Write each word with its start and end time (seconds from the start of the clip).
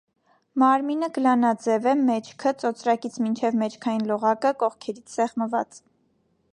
Մարմինը 0.61 1.09
գլանաձև 1.17 1.85
է, 1.91 1.93
մեջքը 2.07 2.55
(ծոծրակից 2.63 3.21
մինչև 3.27 3.61
մեջքային 3.65 4.09
լողակը)՝ 4.13 4.57
կողքերից 4.65 5.17
սեղմված։ 5.19 5.81